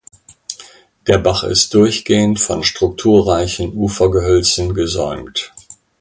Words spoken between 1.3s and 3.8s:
ist durchgehend von strukturreichen